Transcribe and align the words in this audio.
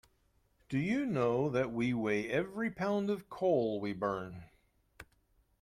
Do 0.67 0.79
you 0.79 1.05
know 1.05 1.47
that 1.49 1.71
we 1.71 1.93
weigh 1.93 2.27
every 2.27 2.71
pound 2.71 3.11
of 3.11 3.29
coal 3.29 3.79
we 3.79 3.93
burn. 3.93 4.45